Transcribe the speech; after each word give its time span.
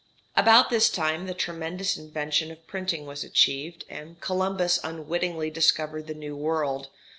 About 0.35 0.71
this 0.71 0.89
time 0.89 1.27
the 1.27 1.35
tremendous 1.35 1.95
invention 1.95 2.49
of 2.49 2.65
printing 2.65 3.05
was 3.05 3.23
achieved, 3.23 3.85
and 3.87 4.19
Columbus 4.19 4.79
unwittingly 4.83 5.51
discovered 5.51 6.07
the 6.07 6.15
New 6.15 6.35
World. 6.35 6.87